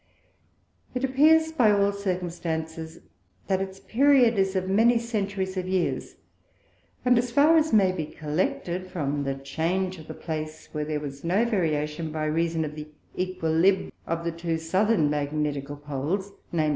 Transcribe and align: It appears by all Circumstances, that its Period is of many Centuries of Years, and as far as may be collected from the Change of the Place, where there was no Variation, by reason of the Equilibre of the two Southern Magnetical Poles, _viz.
It 0.95 1.03
appears 1.03 1.51
by 1.51 1.69
all 1.71 1.91
Circumstances, 1.91 3.01
that 3.45 3.61
its 3.61 3.79
Period 3.79 4.39
is 4.39 4.55
of 4.55 4.67
many 4.67 4.97
Centuries 4.97 5.57
of 5.57 5.67
Years, 5.67 6.15
and 7.05 7.19
as 7.19 7.29
far 7.31 7.55
as 7.55 7.71
may 7.71 7.91
be 7.91 8.07
collected 8.07 8.87
from 8.87 9.25
the 9.25 9.35
Change 9.35 9.99
of 9.99 10.07
the 10.07 10.15
Place, 10.15 10.69
where 10.71 10.85
there 10.85 10.99
was 10.99 11.23
no 11.23 11.45
Variation, 11.45 12.11
by 12.11 12.25
reason 12.25 12.65
of 12.65 12.73
the 12.73 12.87
Equilibre 13.15 13.91
of 14.07 14.23
the 14.23 14.31
two 14.31 14.57
Southern 14.57 15.07
Magnetical 15.07 15.75
Poles, 15.77 16.31
_viz. 16.51 16.69